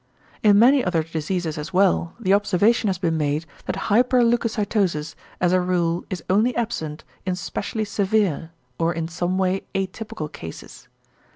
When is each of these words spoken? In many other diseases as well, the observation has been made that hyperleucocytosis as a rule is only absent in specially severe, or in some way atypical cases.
In 0.41 0.57
many 0.57 0.83
other 0.83 1.03
diseases 1.03 1.59
as 1.59 1.73
well, 1.73 2.15
the 2.19 2.33
observation 2.33 2.87
has 2.87 2.97
been 2.97 3.17
made 3.19 3.45
that 3.67 3.75
hyperleucocytosis 3.91 5.13
as 5.39 5.53
a 5.53 5.61
rule 5.61 6.05
is 6.09 6.23
only 6.27 6.55
absent 6.55 7.03
in 7.23 7.35
specially 7.35 7.85
severe, 7.85 8.49
or 8.79 8.95
in 8.95 9.07
some 9.07 9.37
way 9.37 9.61
atypical 9.75 10.31
cases. 10.33 10.87